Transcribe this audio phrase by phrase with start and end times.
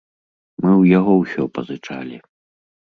[0.61, 2.17] Мы ў яго ўсё пазычалі.